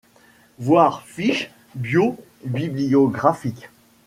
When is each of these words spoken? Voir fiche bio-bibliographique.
Voir 0.57 1.03
fiche 1.05 1.51
bio-bibliographique. 1.75 3.69